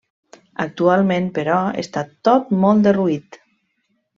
[0.63, 3.43] Actualment, però, està tot molt derruït.